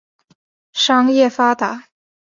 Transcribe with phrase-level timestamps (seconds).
[0.73, 1.89] 商业发达。